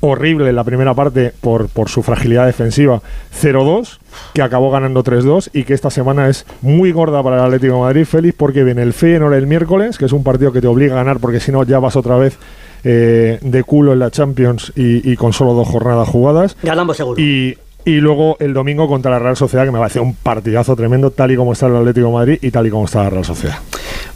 horrible 0.00 0.48
en 0.48 0.56
la 0.56 0.64
primera 0.64 0.94
parte 0.94 1.32
por, 1.40 1.68
por 1.68 1.88
su 1.88 2.02
fragilidad 2.02 2.46
defensiva 2.46 3.00
0-2, 3.40 3.98
que 4.34 4.42
acabó 4.42 4.70
ganando 4.70 5.02
3-2 5.02 5.50
y 5.52 5.64
que 5.64 5.74
esta 5.74 5.90
semana 5.90 6.28
es 6.28 6.46
muy 6.60 6.92
gorda 6.92 7.22
para 7.22 7.36
el 7.36 7.42
Atlético 7.44 7.74
de 7.74 7.80
Madrid, 7.80 8.04
Félix, 8.04 8.34
porque 8.36 8.62
viene 8.62 8.82
el 8.82 8.92
Feyenoord 8.92 9.34
el 9.34 9.46
miércoles, 9.46 9.98
que 9.98 10.04
es 10.04 10.12
un 10.12 10.22
partido 10.22 10.52
que 10.52 10.60
te 10.60 10.66
obliga 10.66 10.94
a 10.94 10.96
ganar 10.96 11.18
porque 11.18 11.40
si 11.40 11.52
no 11.52 11.64
ya 11.64 11.78
vas 11.78 11.96
otra 11.96 12.16
vez 12.16 12.38
eh, 12.84 13.38
de 13.40 13.64
culo 13.64 13.92
en 13.92 13.98
la 13.98 14.10
Champions 14.10 14.72
y, 14.76 15.10
y 15.10 15.16
con 15.16 15.32
solo 15.32 15.54
dos 15.54 15.68
jornadas 15.68 16.08
jugadas. 16.08 16.56
Ganamos 16.62 16.96
seguro. 16.96 17.20
Y, 17.20 17.56
y 17.86 17.94
luego 18.00 18.36
el 18.40 18.52
domingo 18.52 18.86
contra 18.88 19.10
la 19.12 19.18
Real 19.18 19.36
Sociedad, 19.36 19.64
que 19.64 19.70
me 19.70 19.78
parece 19.78 20.00
un 20.00 20.14
partidazo 20.14 20.76
tremendo, 20.76 21.10
tal 21.12 21.30
y 21.30 21.36
como 21.36 21.54
está 21.54 21.66
el 21.68 21.76
Atlético 21.76 22.08
de 22.08 22.12
Madrid 22.12 22.38
y 22.42 22.50
tal 22.50 22.66
y 22.66 22.70
como 22.70 22.84
está 22.84 23.04
la 23.04 23.10
Real 23.10 23.24
Sociedad. 23.24 23.56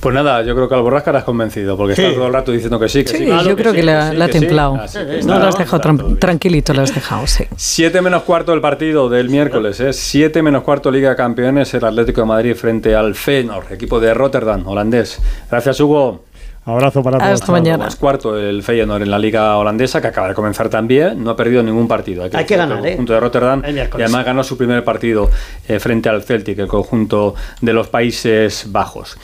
Pues 0.00 0.14
nada, 0.14 0.43
yo 0.43 0.55
creo 0.55 0.69
que 0.69 0.75
al 0.75 0.82
Borrasca 0.82 1.11
has 1.17 1.25
convencido, 1.25 1.76
porque 1.76 1.94
Sí. 1.94 2.02
está 2.02 2.14
todo 2.17 2.26
el 2.26 2.32
rato 2.32 2.50
diciendo 2.52 2.81
que 2.81 2.88
sí, 2.88 3.05
que 3.05 3.11
sí. 3.11 3.17
Sí, 3.19 3.25
claro 3.26 3.49
yo 3.49 3.56
creo 3.56 3.72
que, 3.72 3.82
la, 3.82 4.11
sí, 4.11 4.17
la 4.17 4.25
ha 4.25 4.28
templado. 4.28 4.76
No 5.25 5.38
lo 5.38 5.46
has 5.46 5.56
dejado 5.58 5.82
tran- 5.82 6.19
tranquilito, 6.19 6.75
lo 6.75 6.82
has 6.82 6.94
dejado, 6.94 7.26
sí. 7.26 7.44
7 7.56 8.00
menos 8.02 8.22
cuarto 8.25 8.52
del 8.52 8.61
partido 8.61 9.08
del 9.08 9.28
miércoles, 9.31 9.78
¿eh? 9.81 9.93
7 9.93 10.43
menos 10.43 10.62
cuarto 10.64 10.90
Liga 10.90 11.11
de 11.11 11.17
Campeones, 11.17 11.72
el 11.75 11.84
Atlético 11.84 12.22
de 12.22 12.26
Madrid 12.26 12.55
frente 12.56 12.94
al 12.96 13.14
Feyenoord, 13.14 13.72
equipo 13.72 14.00
de 14.00 14.12
Rotterdam, 14.14 14.67
holandés. 14.67 15.20
Gracias, 15.50 15.78
Hugo. 15.81 16.25
Abrazo 16.64 17.02
para 17.02 17.18
todos. 17.18 17.30
Hasta 17.32 17.52
mañana. 17.52 17.88
Es 17.88 17.96
cuarto 17.96 18.36
el 18.38 18.62
Feyenoord 18.62 19.02
en 19.02 19.10
la 19.10 19.18
Liga 19.18 19.56
holandesa, 19.56 20.00
que 20.00 20.08
acaba 20.08 20.28
de 20.28 20.34
comenzar 20.34 20.68
también. 20.68 21.22
No 21.24 21.30
ha 21.30 21.36
perdido 21.36 21.62
ningún 21.62 21.88
partido. 21.88 22.22
Hay 22.24 22.30
que 22.30 22.36
decir, 22.36 22.56
ganar, 22.58 22.78
el 22.78 22.84
¿eh? 22.84 22.88
conjunto 22.90 23.12
de 23.14 23.20
Rotterdam. 23.20 23.62
Y 23.66 23.78
además 24.02 24.24
ganó 24.24 24.44
su 24.44 24.56
primer 24.58 24.84
partido 24.84 25.30
eh, 25.66 25.78
frente 25.80 26.08
al 26.08 26.22
Celtic, 26.22 26.58
el 26.58 26.68
conjunto 26.68 27.34
de 27.60 27.72
los 27.72 27.88
Países 27.88 28.66
Bajos. 28.68 29.16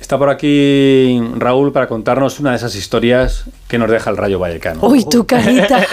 Está 0.00 0.16
por 0.16 0.30
aquí 0.30 1.20
Raúl 1.36 1.72
para 1.72 1.88
contarnos 1.88 2.38
una 2.40 2.50
de 2.50 2.56
esas 2.56 2.74
historias 2.76 3.44
que 3.66 3.78
nos 3.78 3.90
deja 3.90 4.08
el 4.10 4.16
Rayo 4.16 4.38
Vallecano. 4.38 4.80
Uy, 4.82 5.04
tu 5.04 5.26
carita. 5.26 5.84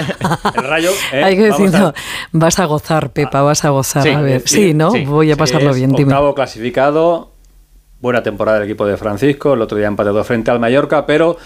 El 0.56 0.63
Rayo, 0.63 0.92
¿eh? 1.12 1.24
Hay 1.24 1.36
que 1.36 1.50
Vamos 1.50 1.59
decir, 1.71 1.75
a- 1.75 1.80
no, 1.80 1.94
vas 2.31 2.59
a 2.59 2.65
gozar, 2.65 3.09
Pepa, 3.12 3.42
vas 3.42 3.65
a 3.65 3.69
gozar. 3.69 4.03
Sí, 4.03 4.09
a 4.09 4.21
ver, 4.21 4.42
sí, 4.45 4.68
sí, 4.68 4.74
¿no? 4.74 4.92
sí. 4.92 5.03
Voy 5.06 5.31
a 5.31 5.36
pasarlo 5.36 5.74
bien, 5.74 5.92
dime. 5.92 6.13
Octavo 6.13 6.36
clasificado, 6.36 7.31
buena 8.06 8.22
temporada 8.22 8.60
del 8.60 8.69
equipo 8.69 8.86
de 8.86 8.98
Francisco, 8.98 9.56
el 9.56 9.62
otro 9.63 9.80
día 9.80 9.88
empatado 9.88 10.24
frente 10.24 10.52
al 10.52 10.60
Mallorca, 10.60 11.07
pero 11.07 11.38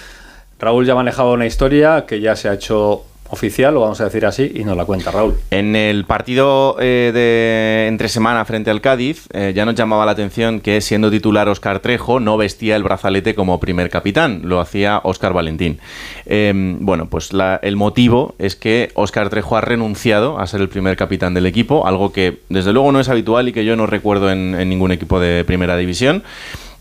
Raúl 0.60 0.86
ya 0.86 0.94
manejaba 0.94 1.32
una 1.32 1.46
historia 1.46 2.06
que 2.06 2.20
ya 2.20 2.36
se 2.36 2.50
ha 2.50 2.54
hecho 2.54 3.06
oficial, 3.30 3.74
lo 3.74 3.82
vamos 3.82 4.02
a 4.02 4.06
decir 4.06 4.26
así, 4.26 4.52
y 4.56 4.64
nos 4.64 4.76
la 4.76 4.86
cuenta 4.86 5.12
Raúl. 5.12 5.36
En 5.52 5.76
el 5.76 6.06
partido 6.06 6.76
eh, 6.80 7.12
de 7.14 7.88
entre 7.88 8.10
semana 8.10 8.44
frente 8.46 8.72
al 8.72 8.82
Cádiz, 8.82 9.28
eh, 9.34 9.54
ya 9.56 9.66
nos 9.66 9.76
llamaba 9.76 10.06
la 10.06 10.12
atención 10.12 10.60
que 10.60 10.82
siendo 10.82 11.12
titular 11.12 11.48
Oscar 11.48 11.80
Trejo 11.80 12.20
no 12.20 12.38
vestía 12.38 12.76
el 12.76 12.84
brazalete 12.84 13.36
como 13.36 13.60
primer 13.60 13.90
capitán, 13.90 14.42
lo 14.44 14.60
hacía 14.60 15.00
Oscar 15.04 15.34
Valentín. 15.34 15.80
Eh, 16.26 16.52
bueno, 16.80 17.10
pues 17.10 17.30
el 17.62 17.76
motivo 17.76 18.36
es 18.40 18.56
que 18.56 18.92
Oscar 18.96 19.30
Trejo 19.30 19.58
ha 19.58 19.62
renunciado 19.62 20.40
a 20.40 20.48
ser 20.48 20.62
el 20.62 20.70
primer 20.70 20.98
capitán 20.98 21.34
del 21.34 21.46
equipo, 21.46 21.86
algo 21.86 22.12
que 22.12 22.40
desde 22.50 22.74
luego 22.74 22.92
no 22.92 23.00
es 23.00 23.10
habitual 23.10 23.48
y 23.48 23.54
que 23.54 23.66
yo 23.66 23.76
no 23.76 23.86
recuerdo 23.86 24.32
en, 24.32 24.56
en 24.56 24.70
ningún 24.70 24.92
equipo 24.92 25.20
de 25.20 25.44
primera 25.46 25.78
división. 25.78 26.24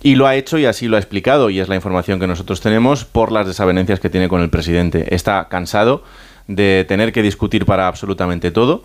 Y 0.01 0.15
lo 0.15 0.29
ha 0.29 0.37
hecho 0.37 0.59
y 0.59 0.65
así 0.65 0.87
lo 0.87 0.97
ha 0.97 1.01
explicado, 1.01 1.51
y 1.51 1.59
es 1.59 1.69
la 1.69 1.75
información 1.75 2.21
que 2.21 2.29
nosotros 2.29 2.61
tenemos 2.61 3.05
por 3.05 3.33
las 3.33 3.49
desavenencias 3.49 3.99
que 3.99 4.09
tiene 4.09 4.29
con 4.29 4.41
el 4.43 4.49
presidente. 4.49 5.13
Está 5.13 5.49
cansado 5.49 6.05
de 6.49 6.85
tener 6.89 7.13
que 7.13 7.23
discutir 7.23 7.65
para 7.65 7.87
absolutamente 7.87 8.51
todo. 8.51 8.83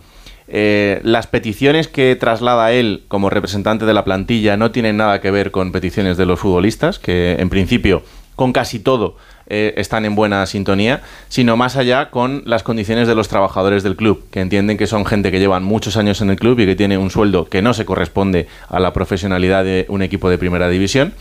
Eh, 0.48 1.00
las 1.04 1.26
peticiones 1.26 1.88
que 1.88 2.16
traslada 2.16 2.74
él 2.74 3.04
como 3.08 3.30
representante 3.30 3.86
de 3.86 3.94
la 3.94 4.04
plantilla 4.04 4.58
no 4.58 4.72
tienen 4.72 4.98
nada 4.98 5.22
que 5.22 5.32
ver 5.32 5.52
con 5.52 5.72
peticiones 5.72 6.18
de 6.18 6.26
los 6.26 6.40
futbolistas, 6.40 7.00
que 7.00 7.38
en 7.40 7.50
principio 7.50 8.04
con 8.36 8.52
casi 8.52 8.80
todo 8.80 9.16
eh, 9.48 9.74
están 9.78 10.06
en 10.06 10.16
buena 10.16 10.46
sintonía, 10.46 11.02
sino 11.30 11.56
más 11.56 11.76
allá 11.76 12.10
con 12.10 12.44
las 12.46 12.64
condiciones 12.64 13.08
de 13.08 13.16
los 13.16 13.28
trabajadores 13.28 13.84
del 13.84 13.96
club, 13.96 14.26
que 14.32 14.42
entienden 14.42 14.78
que 14.78 14.88
son 14.88 15.06
gente 15.06 15.32
que 15.32 15.40
llevan 15.40 15.64
muchos 15.64 15.98
años 15.98 16.22
en 16.22 16.30
el 16.30 16.38
club 16.38 16.60
y 16.60 16.66
que 16.66 16.76
tiene 16.76 16.98
un 16.98 17.10
sueldo 17.10 17.46
que 17.46 17.62
no 17.62 17.74
se 17.74 17.86
corresponde 17.86 18.48
a 18.70 18.80
la 18.80 18.94
profesionalidad 18.94 19.64
de 19.64 19.86
un 19.90 20.02
equipo 20.02 20.30
de 20.30 20.38
primera 20.38 20.70
división. 20.70 21.14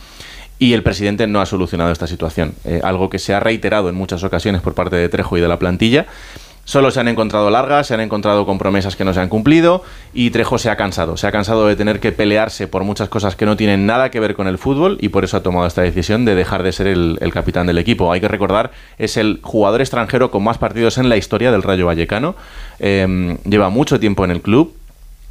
Y 0.63 0.71
el 0.71 0.81
presidente 0.81 1.27
no 1.27 1.41
ha 1.41 1.45
solucionado 1.45 1.91
esta 1.91 2.07
situación, 2.07 2.53
eh, 2.63 2.79
algo 2.85 3.09
que 3.09 3.19
se 3.19 3.33
ha 3.33 3.41
reiterado 3.41 3.89
en 3.89 3.95
muchas 3.95 4.23
ocasiones 4.23 4.61
por 4.61 4.73
parte 4.73 4.95
de 4.95 5.09
Trejo 5.09 5.37
y 5.37 5.41
de 5.41 5.49
la 5.49 5.59
plantilla. 5.59 6.05
Solo 6.63 6.89
se 6.89 7.01
han 7.01 7.09
encontrado 7.09 7.49
largas, 7.49 7.87
se 7.87 7.95
han 7.95 7.99
encontrado 7.99 8.45
con 8.45 8.57
promesas 8.57 8.95
que 8.95 9.03
no 9.03 9.13
se 9.13 9.19
han 9.19 9.27
cumplido 9.27 9.83
y 10.13 10.29
Trejo 10.29 10.57
se 10.57 10.69
ha 10.69 10.77
cansado. 10.77 11.17
Se 11.17 11.27
ha 11.27 11.33
cansado 11.33 11.67
de 11.67 11.75
tener 11.75 11.99
que 11.99 12.13
pelearse 12.13 12.69
por 12.69 12.85
muchas 12.85 13.09
cosas 13.09 13.35
que 13.35 13.45
no 13.45 13.57
tienen 13.57 13.85
nada 13.85 14.09
que 14.09 14.21
ver 14.21 14.35
con 14.35 14.47
el 14.47 14.57
fútbol 14.57 14.97
y 15.01 15.09
por 15.09 15.25
eso 15.25 15.35
ha 15.35 15.43
tomado 15.43 15.67
esta 15.67 15.81
decisión 15.81 16.23
de 16.23 16.33
dejar 16.33 16.63
de 16.63 16.71
ser 16.71 16.87
el, 16.87 17.19
capitán 17.33 17.67
del 17.67 17.77
equipo. 17.77 18.13
Hay 18.13 18.21
que 18.21 18.29
recordar, 18.29 18.71
es 18.97 19.17
el 19.17 19.41
jugador 19.43 19.81
extranjero 19.81 20.31
con 20.31 20.45
más 20.45 20.59
partidos 20.59 20.97
en 20.97 21.09
la 21.09 21.17
historia 21.17 21.51
del 21.51 21.63
Rayo 21.63 21.87
Vallecano. 21.87 22.37
Eh, 22.79 23.37
lleva 23.43 23.67
mucho 23.67 23.99
tiempo 23.99 24.23
en 24.23 24.31
el 24.31 24.41
club. 24.41 24.73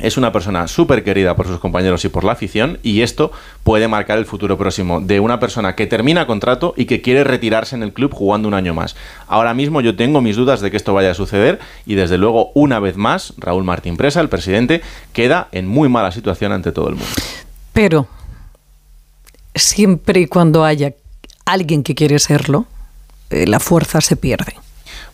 Es 0.03 0.17
una 0.17 0.33
persona 0.33 0.67
súper 0.67 1.05
querida 1.05 1.37
por 1.37 1.47
sus 1.47 1.61
compañeros 1.61 2.05
y 2.05 2.09
por 2.09 2.25
la 2.25 2.33
afición 2.33 2.81
y 2.83 3.03
esto 3.03 3.31
puede 3.63 3.87
marcar 3.87 4.19
el 4.19 4.27
futuro 4.27 4.59
próximo 4.59 5.01
de 5.01 5.21
una 5.21 5.39
persona 5.39 5.77
que 5.77 5.87
termina 5.87 6.27
contrato 6.27 6.75
y 6.77 6.87
que 6.87 7.01
quiere 7.01 7.23
retirarse 7.23 7.77
en 7.77 7.85
el 7.85 7.93
club 7.93 8.13
jugando 8.13 8.49
un 8.49 8.55
año 8.55 8.75
más. 8.75 8.97
Ahora 9.29 9.55
mismo 9.55 9.81
yo 9.81 9.95
tengo 9.95 10.21
mis 10.21 10.35
dudas 10.35 10.61
de 10.61 10.73
que 10.73 10.77
esto 10.77 10.93
vaya 10.93 11.13
a 11.13 11.15
suceder 11.15 11.61
y 11.87 11.95
desde 11.95 12.19
luego 12.19 12.51
una 12.55 12.81
vez 12.81 12.97
más 12.97 13.33
Raúl 13.39 13.63
Martín 13.63 13.97
Presa, 13.97 14.21
el 14.21 14.29
presidente, 14.29 14.83
queda 15.13 15.47
en 15.53 15.69
muy 15.69 15.89
mala 15.89 16.11
situación 16.11 16.51
ante 16.51 16.73
todo 16.73 16.89
el 16.89 16.97
mundo. 16.97 17.13
Pero 17.73 18.09
siempre 19.55 20.19
y 20.19 20.27
cuando 20.27 20.65
haya 20.65 20.95
alguien 21.45 21.85
que 21.85 21.95
quiere 21.95 22.19
serlo, 22.19 22.67
eh, 23.31 23.47
la 23.47 23.61
fuerza 23.61 24.01
se 24.01 24.17
pierde. 24.17 24.57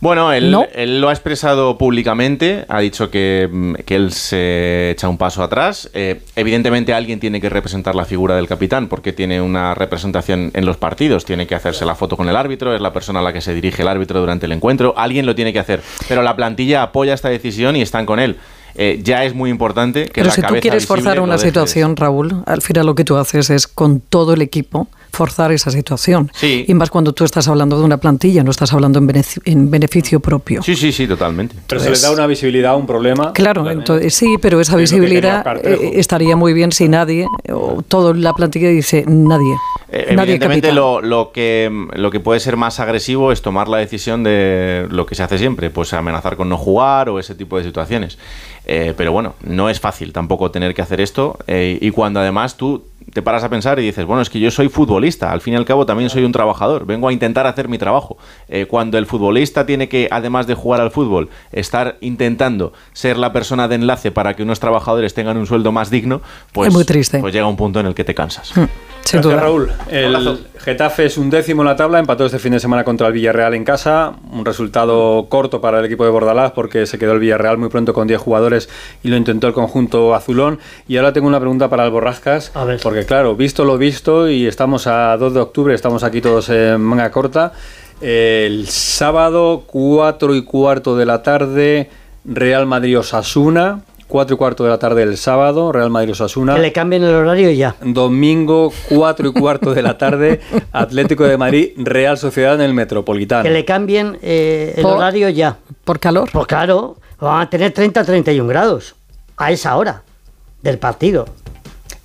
Bueno, 0.00 0.32
él, 0.32 0.52
¿No? 0.52 0.64
él 0.74 1.00
lo 1.00 1.08
ha 1.08 1.12
expresado 1.12 1.76
públicamente, 1.76 2.64
ha 2.68 2.78
dicho 2.78 3.10
que, 3.10 3.48
mm, 3.50 3.74
que 3.84 3.96
él 3.96 4.12
se 4.12 4.90
echa 4.90 5.08
un 5.08 5.18
paso 5.18 5.42
atrás. 5.42 5.90
Eh, 5.92 6.20
evidentemente 6.36 6.94
alguien 6.94 7.18
tiene 7.18 7.40
que 7.40 7.48
representar 7.48 7.96
la 7.96 8.04
figura 8.04 8.36
del 8.36 8.46
capitán 8.46 8.86
porque 8.86 9.12
tiene 9.12 9.40
una 9.42 9.74
representación 9.74 10.52
en 10.54 10.66
los 10.66 10.76
partidos, 10.76 11.24
tiene 11.24 11.48
que 11.48 11.56
hacerse 11.56 11.84
la 11.84 11.96
foto 11.96 12.16
con 12.16 12.28
el 12.28 12.36
árbitro, 12.36 12.74
es 12.76 12.80
la 12.80 12.92
persona 12.92 13.18
a 13.18 13.22
la 13.22 13.32
que 13.32 13.40
se 13.40 13.54
dirige 13.54 13.82
el 13.82 13.88
árbitro 13.88 14.20
durante 14.20 14.46
el 14.46 14.52
encuentro, 14.52 14.94
alguien 14.96 15.26
lo 15.26 15.34
tiene 15.34 15.52
que 15.52 15.58
hacer. 15.58 15.82
Pero 16.08 16.22
la 16.22 16.36
plantilla 16.36 16.82
apoya 16.82 17.14
esta 17.14 17.28
decisión 17.28 17.74
y 17.74 17.82
están 17.82 18.06
con 18.06 18.20
él. 18.20 18.36
Eh, 18.80 19.00
ya 19.02 19.24
es 19.24 19.34
muy 19.34 19.50
importante 19.50 20.04
que 20.04 20.22
Pero 20.22 20.26
la 20.26 20.32
si 20.32 20.40
tú 20.40 20.54
quieres 20.60 20.86
forzar 20.86 21.18
una 21.18 21.36
situación, 21.36 21.96
Raúl, 21.96 22.44
al 22.46 22.62
final 22.62 22.86
lo 22.86 22.94
que 22.94 23.02
tú 23.04 23.16
haces 23.16 23.50
es 23.50 23.66
con 23.66 23.98
todo 23.98 24.34
el 24.34 24.40
equipo 24.40 24.86
forzar 25.10 25.50
esa 25.50 25.72
situación. 25.72 26.30
Sí. 26.32 26.64
Y 26.68 26.74
más 26.74 26.88
cuando 26.88 27.12
tú 27.12 27.24
estás 27.24 27.48
hablando 27.48 27.76
de 27.76 27.84
una 27.84 27.96
plantilla, 27.96 28.44
no 28.44 28.52
estás 28.52 28.72
hablando 28.72 29.00
en 29.00 29.08
beneficio, 29.08 29.42
en 29.46 29.68
beneficio 29.68 30.20
propio. 30.20 30.62
Sí, 30.62 30.76
sí, 30.76 30.92
sí, 30.92 31.08
totalmente. 31.08 31.56
Pero 31.66 31.80
se 31.80 31.90
le 31.90 31.98
da 31.98 32.12
una 32.12 32.28
visibilidad 32.28 32.72
a 32.72 32.76
un 32.76 32.86
problema. 32.86 33.32
Claro, 33.32 33.68
entonces, 33.68 34.14
sí, 34.14 34.36
pero 34.40 34.60
esa 34.60 34.76
visibilidad 34.76 35.44
eh, 35.64 35.92
estaría 35.94 36.36
muy 36.36 36.52
bien 36.52 36.70
si 36.70 36.88
nadie, 36.88 37.26
o 37.52 37.82
toda 37.82 38.14
la 38.14 38.32
plantilla 38.32 38.68
dice 38.68 39.04
nadie. 39.08 39.56
Eh, 39.90 40.14
nadie 40.14 40.34
Evidentemente 40.34 40.70
lo, 40.70 41.00
lo 41.00 41.32
que, 41.32 41.68
lo 41.94 42.10
que 42.12 42.20
puede 42.20 42.38
ser 42.38 42.56
más 42.56 42.78
agresivo 42.78 43.32
es 43.32 43.42
tomar 43.42 43.68
la 43.68 43.78
decisión 43.78 44.22
de 44.22 44.86
lo 44.90 45.04
que 45.04 45.16
se 45.16 45.24
hace 45.24 45.38
siempre, 45.38 45.70
pues 45.70 45.92
amenazar 45.94 46.36
con 46.36 46.48
no 46.48 46.58
jugar 46.58 47.08
o 47.08 47.18
ese 47.18 47.34
tipo 47.34 47.58
de 47.58 47.64
situaciones. 47.64 48.18
Eh, 48.70 48.92
pero 48.94 49.12
bueno, 49.12 49.34
no 49.42 49.70
es 49.70 49.80
fácil 49.80 50.12
tampoco 50.12 50.50
tener 50.50 50.74
que 50.74 50.82
hacer 50.82 51.00
esto 51.00 51.38
eh, 51.46 51.78
y 51.80 51.90
cuando 51.90 52.20
además 52.20 52.58
tú 52.58 52.84
te 53.14 53.22
paras 53.22 53.42
a 53.42 53.48
pensar 53.48 53.78
y 53.78 53.82
dices, 53.82 54.04
bueno, 54.04 54.20
es 54.20 54.28
que 54.28 54.38
yo 54.38 54.50
soy 54.50 54.68
futbolista, 54.68 55.32
al 55.32 55.40
fin 55.40 55.54
y 55.54 55.56
al 55.56 55.64
cabo 55.64 55.86
también 55.86 56.10
soy 56.10 56.24
un 56.24 56.32
trabajador, 56.32 56.84
vengo 56.84 57.08
a 57.08 57.12
intentar 57.12 57.46
hacer 57.46 57.66
mi 57.66 57.78
trabajo. 57.78 58.18
Eh, 58.48 58.66
cuando 58.66 58.98
el 58.98 59.06
futbolista 59.06 59.64
tiene 59.64 59.88
que, 59.88 60.08
además 60.10 60.46
de 60.46 60.54
jugar 60.54 60.82
al 60.82 60.90
fútbol, 60.90 61.30
estar 61.50 61.96
intentando 62.02 62.74
ser 62.92 63.16
la 63.16 63.32
persona 63.32 63.68
de 63.68 63.76
enlace 63.76 64.10
para 64.10 64.34
que 64.34 64.42
unos 64.42 64.60
trabajadores 64.60 65.14
tengan 65.14 65.38
un 65.38 65.46
sueldo 65.46 65.72
más 65.72 65.88
digno, 65.88 66.20
pues, 66.52 66.68
Es 66.68 66.74
muy 66.74 66.84
triste. 66.84 67.20
pues 67.20 67.32
llega 67.32 67.46
un 67.46 67.56
punto 67.56 67.80
en 67.80 67.86
el 67.86 67.94
que 67.94 68.04
te 68.04 68.14
cansas. 68.14 68.48
Sin 68.48 69.22
Gracias, 69.22 69.22
duda. 69.22 69.40
Raúl. 69.40 69.72
El 69.90 70.46
Getafe 70.58 71.06
es 71.06 71.16
un 71.16 71.30
décimo 71.30 71.62
en 71.62 71.68
la 71.68 71.76
tabla, 71.76 71.98
empató 71.98 72.26
este 72.26 72.38
fin 72.38 72.52
de 72.52 72.60
semana 72.60 72.84
contra 72.84 73.06
el 73.06 73.14
Villarreal 73.14 73.54
en 73.54 73.64
casa. 73.64 74.12
Un 74.32 74.44
resultado 74.44 75.26
corto 75.30 75.62
para 75.62 75.78
el 75.78 75.86
equipo 75.86 76.04
de 76.04 76.10
Bordalás 76.10 76.52
porque 76.52 76.84
se 76.84 76.98
quedó 76.98 77.12
el 77.12 77.20
Villarreal 77.20 77.56
muy 77.56 77.70
pronto 77.70 77.94
con 77.94 78.06
10 78.06 78.20
jugadores 78.20 78.47
y 79.02 79.08
lo 79.08 79.16
intentó 79.16 79.46
el 79.46 79.52
conjunto 79.52 80.14
azulón. 80.14 80.58
Y 80.86 80.96
ahora 80.96 81.12
tengo 81.12 81.28
una 81.28 81.40
pregunta 81.40 81.68
para 81.68 81.84
el 81.84 81.90
Borrascas. 81.90 82.52
A 82.54 82.64
ver. 82.64 82.80
Porque 82.82 83.04
claro, 83.04 83.36
visto 83.36 83.64
lo 83.64 83.78
visto 83.78 84.28
y 84.28 84.46
estamos 84.46 84.86
a 84.86 85.16
2 85.16 85.34
de 85.34 85.40
octubre, 85.40 85.74
estamos 85.74 86.02
aquí 86.02 86.20
todos 86.20 86.48
en 86.50 86.80
manga 86.80 87.10
corta. 87.10 87.52
El 88.00 88.68
sábado, 88.68 89.64
4 89.66 90.34
y 90.36 90.44
cuarto 90.44 90.96
de 90.96 91.06
la 91.06 91.22
tarde, 91.22 91.90
Real 92.24 92.66
Madrid-Osasuna. 92.66 93.82
4 94.08 94.34
y 94.34 94.38
cuarto 94.38 94.64
de 94.64 94.70
la 94.70 94.78
tarde 94.78 95.02
el 95.02 95.16
sábado, 95.16 95.70
Real 95.70 95.90
Madrid-Osasuna. 95.90 96.54
Que 96.54 96.60
le 96.62 96.72
cambien 96.72 97.02
el 97.04 97.14
horario 97.14 97.50
ya. 97.50 97.76
Domingo, 97.82 98.72
4 98.88 99.28
y 99.28 99.32
cuarto 99.32 99.74
de 99.74 99.82
la 99.82 99.98
tarde, 99.98 100.40
Atlético 100.72 101.24
de 101.24 101.36
Madrid, 101.36 101.70
Real 101.76 102.16
Sociedad 102.18 102.54
en 102.54 102.62
el 102.62 102.72
Metropolitano. 102.74 103.42
Que 103.44 103.50
le 103.50 103.64
cambien 103.64 104.18
eh, 104.22 104.74
el 104.76 104.82
Por- 104.82 104.96
horario 104.96 105.28
ya. 105.28 105.58
Por 105.84 106.00
calor. 106.00 106.28
Pues 106.32 106.46
claro, 106.46 106.96
van 107.20 107.42
a 107.42 107.50
tener 107.50 107.72
30-31 107.74 108.46
grados 108.48 108.94
a 109.36 109.50
esa 109.52 109.76
hora 109.76 110.02
del 110.62 110.78
partido. 110.78 111.26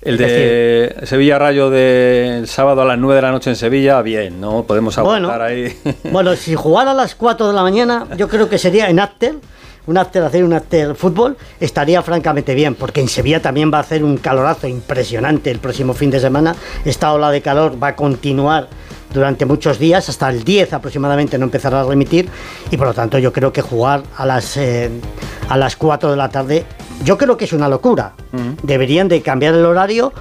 El 0.02 0.18
de 0.18 0.94
Sevilla 1.04 1.38
Rayo 1.38 1.70
del 1.70 2.46
sábado 2.46 2.82
a 2.82 2.84
las 2.84 2.98
9 2.98 3.14
de 3.16 3.22
la 3.22 3.30
noche 3.32 3.48
en 3.48 3.56
Sevilla, 3.56 4.02
bien, 4.02 4.38
¿no? 4.38 4.64
Podemos 4.64 4.98
aguantar 4.98 5.38
Bueno, 5.38 5.44
ahí. 5.46 5.74
bueno, 6.12 6.36
si 6.36 6.54
jugara 6.54 6.90
a 6.90 6.94
las 6.94 7.14
4 7.14 7.48
de 7.48 7.54
la 7.54 7.62
mañana, 7.62 8.06
yo 8.18 8.28
creo 8.28 8.46
que 8.50 8.58
sería 8.58 8.90
en 8.90 9.00
After, 9.00 9.36
un 9.86 9.98
After, 9.98 10.22
hacer 10.22 10.44
un 10.44 10.52
After 10.52 10.94
fútbol, 10.94 11.36
estaría 11.60 12.02
francamente 12.02 12.54
bien, 12.54 12.74
porque 12.74 13.00
en 13.00 13.08
Sevilla 13.08 13.40
también 13.40 13.72
va 13.72 13.78
a 13.78 13.80
hacer 13.80 14.02
un 14.04 14.16
calorazo 14.16 14.66
impresionante 14.66 15.50
el 15.50 15.58
próximo 15.58 15.94
fin 15.94 16.10
de 16.10 16.20
semana. 16.20 16.54
Esta 16.84 17.12
ola 17.12 17.30
de 17.30 17.42
calor 17.42 17.82
va 17.82 17.88
a 17.88 17.96
continuar 17.96 18.68
durante 19.12 19.46
muchos 19.46 19.78
días, 19.78 20.08
hasta 20.08 20.28
el 20.28 20.42
10 20.42 20.72
aproximadamente 20.72 21.38
no 21.38 21.44
empezará 21.44 21.82
a 21.82 21.84
remitir, 21.84 22.28
y 22.70 22.76
por 22.76 22.88
lo 22.88 22.94
tanto 22.94 23.18
yo 23.18 23.32
creo 23.32 23.52
que 23.52 23.62
jugar 23.62 24.02
a 24.16 24.26
las, 24.26 24.56
eh, 24.56 24.90
a 25.48 25.56
las 25.56 25.76
4 25.76 26.10
de 26.10 26.16
la 26.16 26.28
tarde, 26.30 26.64
yo 27.04 27.16
creo 27.16 27.36
que 27.36 27.44
es 27.44 27.52
una 27.52 27.68
locura. 27.68 28.12
Deberían 28.62 29.08
de 29.08 29.22
cambiar 29.22 29.54
el 29.54 29.64
horario 29.64 30.12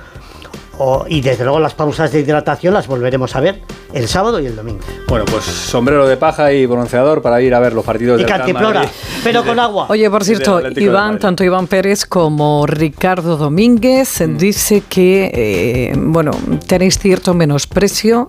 o- 0.77 1.05
y 1.07 1.21
desde 1.21 1.43
luego 1.43 1.59
las 1.59 1.73
pausas 1.73 2.11
de 2.11 2.19
hidratación 2.21 2.73
las 2.73 2.87
volveremos 2.87 3.35
a 3.35 3.39
ver 3.39 3.61
el 3.93 4.07
sábado 4.07 4.39
y 4.39 4.45
el 4.47 4.55
domingo. 4.55 4.79
Bueno, 5.07 5.25
pues 5.25 5.43
sombrero 5.45 6.07
de 6.07 6.17
paja 6.17 6.51
y 6.51 6.65
bronceador 6.65 7.21
para 7.21 7.41
ir 7.41 7.53
a 7.53 7.59
ver 7.59 7.73
los 7.73 7.85
partidos 7.85 8.19
Y 8.19 8.23
del 8.23 8.33
Real 8.33 8.89
pero 9.23 9.43
con 9.45 9.59
agua. 9.59 9.85
Oye, 9.89 10.09
por 10.09 10.23
cierto, 10.23 10.61
Iván, 10.77 11.19
tanto 11.19 11.43
Iván 11.43 11.67
Pérez 11.67 12.05
como 12.05 12.65
Ricardo 12.65 13.37
Domínguez 13.37 14.21
Mm. 14.21 14.37
dice 14.37 14.83
que, 14.89 15.31
eh, 15.33 15.93
bueno, 15.95 16.31
tenéis 16.67 16.97
cierto 16.99 17.33
menosprecio 17.33 18.27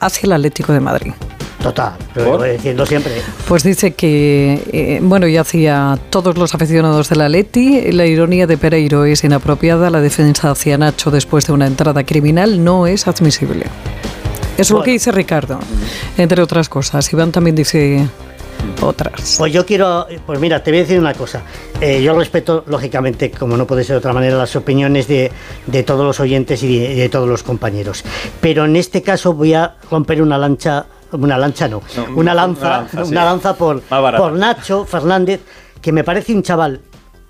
hacia 0.00 0.26
el 0.26 0.32
Atlético 0.32 0.72
de 0.72 0.80
Madrid. 0.80 1.12
Total, 1.66 1.94
lo 2.14 2.42
diciendo 2.44 2.86
siempre. 2.86 3.12
Pues 3.48 3.64
dice 3.64 3.92
que, 3.92 4.62
eh, 4.72 5.00
bueno, 5.02 5.26
y 5.26 5.36
hacia 5.36 5.98
todos 6.10 6.38
los 6.38 6.54
aficionados 6.54 7.08
del 7.08 7.22
Atleti, 7.22 7.90
la 7.90 8.06
ironía 8.06 8.46
de 8.46 8.56
Pereiro 8.56 9.04
es 9.04 9.24
inapropiada, 9.24 9.90
la 9.90 10.00
defensa 10.00 10.52
hacia 10.52 10.78
Nacho 10.78 11.10
después 11.10 11.44
de 11.48 11.54
una 11.54 11.66
entrada 11.66 12.04
criminal 12.04 12.62
no 12.62 12.86
es 12.86 13.08
admisible. 13.08 13.66
Es 14.56 14.70
lo 14.70 14.82
que 14.84 14.92
dice 14.92 15.10
Ricardo, 15.10 15.58
entre 16.16 16.40
otras 16.40 16.68
cosas. 16.68 17.12
Iván 17.12 17.32
también 17.32 17.56
dice 17.56 18.06
otras. 18.80 19.34
Pues 19.36 19.52
yo 19.52 19.66
quiero, 19.66 20.06
pues 20.24 20.38
mira, 20.38 20.62
te 20.62 20.70
voy 20.70 20.78
a 20.78 20.82
decir 20.82 20.98
una 20.98 21.14
cosa. 21.14 21.42
Eh, 21.80 22.00
yo 22.00 22.16
respeto, 22.16 22.64
lógicamente, 22.68 23.30
como 23.30 23.56
no 23.56 23.66
puede 23.66 23.82
ser 23.82 23.94
de 23.94 23.98
otra 23.98 24.12
manera, 24.12 24.36
las 24.36 24.54
opiniones 24.56 25.08
de, 25.08 25.30
de 25.66 25.82
todos 25.82 26.06
los 26.06 26.20
oyentes 26.20 26.62
y 26.62 26.78
de, 26.78 26.92
y 26.92 26.94
de 26.94 27.08
todos 27.08 27.28
los 27.28 27.42
compañeros. 27.42 28.04
Pero 28.40 28.64
en 28.64 28.76
este 28.76 29.02
caso 29.02 29.34
voy 29.34 29.52
a 29.54 29.74
romper 29.90 30.22
una 30.22 30.38
lancha, 30.38 30.86
una 31.12 31.38
lancha 31.38 31.68
no, 31.68 31.82
No, 31.96 32.04
una 32.04 32.14
una 32.16 32.34
lanza, 32.34 32.86
sí. 32.90 32.98
una 32.98 33.24
lanza 33.24 33.54
por, 33.54 33.80
por 33.82 34.32
Nacho 34.32 34.84
Fernández, 34.84 35.40
que 35.80 35.92
me 35.92 36.04
parece 36.04 36.34
un 36.34 36.42
chaval 36.42 36.80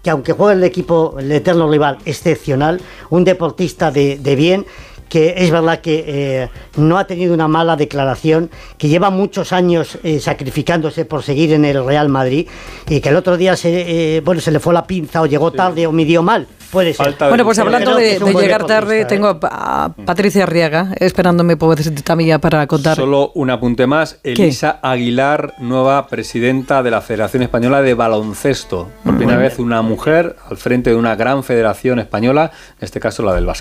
que 0.03 0.11
aunque 0.11 0.33
juegue 0.33 0.55
el 0.55 0.63
equipo, 0.63 1.17
el 1.19 1.33
eterno 1.33 1.69
rival, 1.69 1.99
excepcional, 2.05 2.81
un 3.11 3.25
deportista 3.25 3.91
de, 3.91 4.19
de 4.19 4.37
bien, 4.37 4.65
que 5.09 5.35
es 5.39 5.51
verdad 5.51 5.81
que 5.81 6.05
eh, 6.07 6.49
no 6.77 6.99
ha 6.99 7.07
tenido 7.07 7.35
una 7.35 7.49
mala 7.49 7.77
declaración, 7.77 8.51
que 8.79 8.89
lleva 8.89 9.11
muchos 9.11 9.53
años 9.53 9.99
eh, 10.03 10.21
sacrificándose 10.21 11.05
por 11.05 11.23
seguir 11.23 11.53
en 11.53 11.65
el 11.65 11.85
Real 11.85 12.09
Madrid 12.09 12.49
y 12.89 13.01
que 13.01 13.09
el 13.09 13.17
otro 13.17 13.37
día 13.37 13.57
se, 13.57 14.17
eh, 14.17 14.21
bueno, 14.21 14.41
se 14.41 14.51
le 14.51 14.61
fue 14.61 14.75
la 14.75 14.87
pinza 14.87 15.23
o 15.23 15.27
llegó 15.27 15.53
tarde 15.53 15.87
o 15.87 15.93
midió 15.93 16.23
mal. 16.23 16.47
Puede 16.71 16.95
ser. 16.95 17.07
Falta 17.07 17.29
Bueno, 17.29 17.45
pues 17.45 17.59
hablando 17.59 17.95
de, 17.95 18.19
de 18.19 18.35
llegar 18.35 18.67
tarde, 18.67 19.03
¿eh? 19.03 19.05
tengo 19.05 19.39
a, 19.43 19.85
a 19.85 19.89
Patricia 20.05 20.43
Arriaga 20.43 20.93
esperándome 20.99 21.57
pobrecita 21.57 22.17
mía 22.17 22.39
para 22.39 22.67
contar. 22.67 22.97
Solo 22.97 23.33
un 23.35 23.51
apunte 23.51 23.87
más. 23.87 24.19
Elisa 24.23 24.79
Aguilar, 24.83 25.55
nueva 25.59 26.07
presidenta 26.09 26.83
de 26.83 26.91
la 26.91 27.01
Federación 27.01 27.43
Española 27.43 27.83
de 27.83 27.95
Baloncesto. 27.95 28.89
Por 29.05 29.17
primera 29.17 29.39
vez 29.39 29.59
una 29.59 29.83
mujer 29.83 30.37
al 30.51 30.57
frente 30.57 30.91
de 30.91 30.97
una 30.97 31.17
gran 31.17 31.43
federación 31.43 31.99
española, 31.99 32.51
en 32.79 32.85
este 32.85 33.01
caso 33.01 33.23
la 33.23 33.35
del 33.35 33.47
básquet. 33.47 33.55